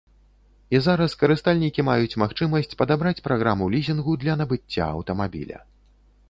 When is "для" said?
4.25-4.33